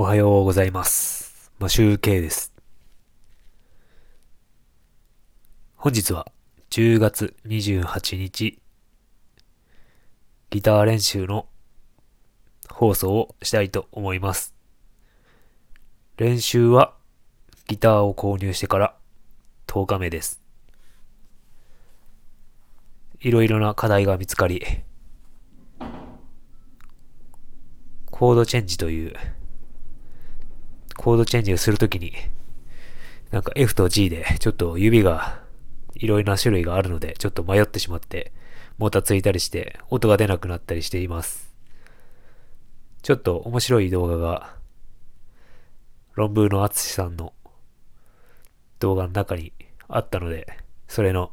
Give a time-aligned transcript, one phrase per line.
[0.00, 1.52] おはようございます。
[1.58, 2.54] マシューケイです。
[5.76, 6.26] 本日は
[6.70, 8.62] 10月28日、
[10.48, 11.48] ギター練習の
[12.70, 14.54] 放送をしたいと思います。
[16.16, 16.94] 練習は
[17.68, 18.96] ギターを購入してから
[19.66, 20.40] 10日目です。
[23.20, 24.64] いろいろな課題が見つかり、
[28.10, 29.14] コードチェンジという
[31.00, 32.12] コードチェンジをするときに、
[33.30, 35.40] なんか F と G でちょっと指が
[35.94, 38.32] いろいろな種類があるのでちょっと迷ってしまって
[38.76, 41.54] もたついたりして音が出なくなったりしています。
[43.00, 44.54] ちょっと面白い動画が
[46.12, 47.32] 論文のあつしさんの
[48.78, 49.54] 動画の中に
[49.88, 50.46] あったので
[50.86, 51.32] それの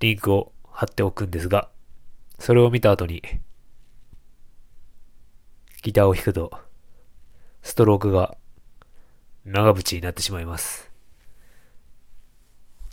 [0.00, 1.68] リンクを貼っておくんですが
[2.38, 3.22] それを見た後に
[5.82, 6.67] ギターを弾くと
[7.62, 8.36] ストロークが
[9.44, 10.90] 長渕になってしまいます。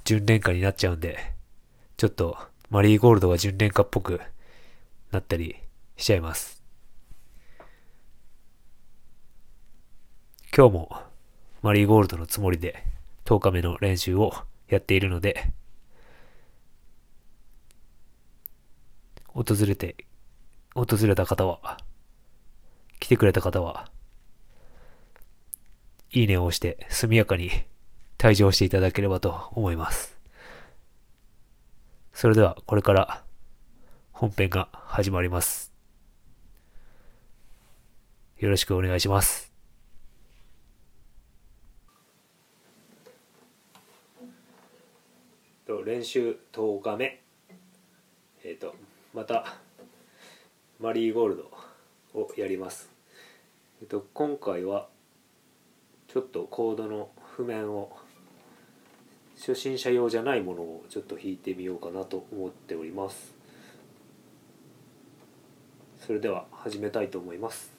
[0.04, 1.18] 純恋歌になっちゃうんで、
[1.98, 2.38] ちょっと
[2.70, 4.22] マリーゴールドが純恋歌っぽく
[5.12, 5.56] なったり
[5.98, 6.64] しちゃいます。
[10.56, 11.02] 今日も
[11.62, 12.84] マリーゴールドのつもりで
[13.26, 14.34] 10日目の練習を
[14.68, 15.52] やっているので、
[19.34, 20.06] 訪れて、
[20.76, 21.78] 訪れた方は、
[23.00, 23.92] 来てくれた方は、
[26.16, 27.52] いいねを押して速やかに
[28.18, 30.18] 退場していただければと思います。
[32.14, 33.24] それではこれから
[34.14, 35.74] 本編が始まります。
[38.38, 39.52] よろしくお願いします。
[45.86, 47.22] 練習10日目。
[48.44, 48.74] えっ、と、
[49.14, 49.58] また
[50.80, 52.90] マリーゴールドをやります。
[53.82, 54.88] えっ、と、今回は
[56.16, 57.92] ちょっとコードの譜面を
[59.36, 63.36] 初心者用じゃないものをちょっと弾いてみようかなと思っております。
[66.00, 67.75] それでは始めたいと思います。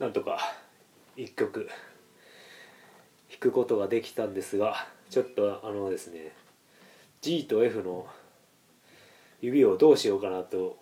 [0.00, 0.38] なんとか
[1.18, 1.68] 1曲
[3.28, 6.32] 弾くことができたんですがちょっとあのですね
[7.20, 8.06] G と F の
[9.42, 10.78] 指をどうしようかなと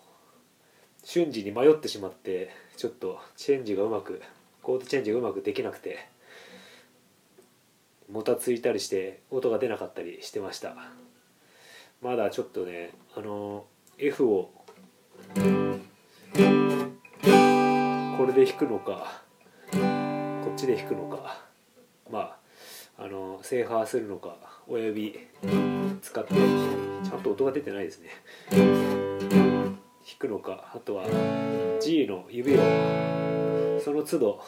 [1.03, 4.21] 瞬時に迷ってしまってちょっとチェンジがうまく
[4.61, 5.99] コードチェンジがうまくできなくて
[8.09, 10.75] もたついたりして音が出なかったりしてました。
[12.01, 13.65] まだちょっとねあの
[13.97, 14.49] F を
[18.39, 19.21] で弾くのか
[19.73, 19.77] こ
[20.49, 21.41] っちで弾くのか
[22.09, 22.37] ま
[22.97, 25.19] ああの制覇するのか親指
[26.01, 28.09] 使ってちゃんと音が出てないですね。
[28.51, 29.77] 弾
[30.17, 31.05] くのかあとは
[31.81, 34.41] G の指をその都度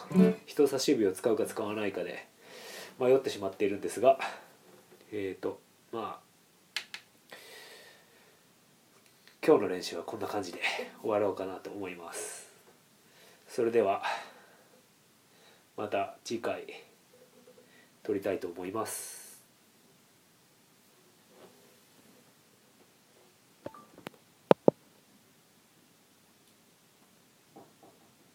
[0.46, 2.28] 人差し指を使うか使わないかで
[2.98, 4.18] 迷ってしまっているんですが
[5.12, 5.60] えっ、ー、と
[5.92, 7.36] まあ
[9.46, 10.60] 今日の練習はこんな感じで
[11.02, 12.51] 終わろうかなと思います。
[13.54, 14.02] それでは
[15.76, 16.66] また次回
[18.02, 19.31] 撮りたいと思います。